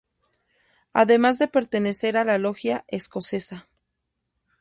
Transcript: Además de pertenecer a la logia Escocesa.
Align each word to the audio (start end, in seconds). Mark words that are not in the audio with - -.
Además 0.93 1.37
de 1.37 1.47
pertenecer 1.47 2.17
a 2.17 2.23
la 2.23 2.39
logia 2.39 2.83
Escocesa. 2.87 3.67